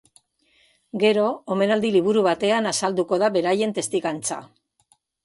Gero, 1.01 1.25
omenaldi-liburu 1.55 2.23
batean 2.29 2.69
azalduko 2.71 3.21
da 3.25 3.29
beraien 3.37 3.75
testigantza. 3.77 4.39